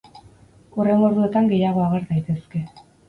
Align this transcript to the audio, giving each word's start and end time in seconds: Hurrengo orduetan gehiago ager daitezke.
Hurrengo 0.77 1.05
orduetan 1.09 1.49
gehiago 1.51 1.85
ager 1.89 2.09
daitezke. 2.15 2.65